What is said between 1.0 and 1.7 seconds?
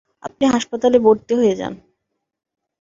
ভরতি হয়ে